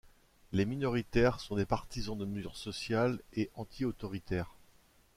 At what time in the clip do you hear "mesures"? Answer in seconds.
2.25-2.57